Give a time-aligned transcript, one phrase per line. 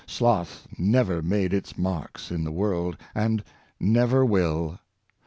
[0.07, 3.43] Sloth never made its mark in the world, and
[3.79, 4.79] never will.